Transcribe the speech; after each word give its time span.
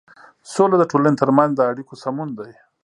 سوله 0.53 0.75
د 0.79 0.83
ټولنې 0.91 1.15
تر 1.21 1.29
منځ 1.37 1.51
د 1.55 1.59
اړيکو 1.69 1.93
سمون 2.03 2.29
دی. 2.39 2.51